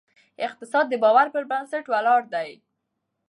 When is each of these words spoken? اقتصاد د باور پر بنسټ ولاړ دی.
اقتصاد 0.47 0.85
د 0.89 0.93
باور 1.03 1.27
پر 1.33 1.43
بنسټ 1.51 1.85
ولاړ 1.89 2.21
دی. 2.33 2.49